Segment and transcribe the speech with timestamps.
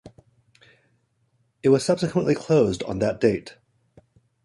[1.61, 3.57] It was subsequently closed on that date.